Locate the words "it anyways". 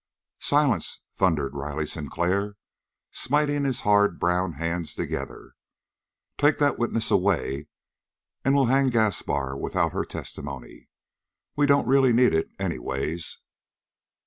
12.33-13.41